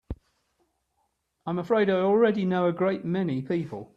I'm 1.45 1.59
afraid 1.59 1.87
I 1.91 1.99
already 1.99 2.43
know 2.43 2.65
a 2.67 2.73
great 2.73 3.05
many 3.05 3.43
people. 3.43 3.89